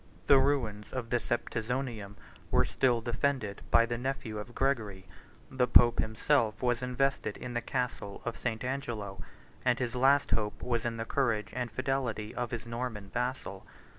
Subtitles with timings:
[0.25, 2.15] The ruins of the Septizonium
[2.49, 5.05] were still defended by the nephew of Gregory:
[5.51, 8.63] the pope himself was invested in the castle of St.
[8.63, 9.21] Angelo;
[9.63, 13.63] and his last hope was in the courage and fidelity of his Norman vassal.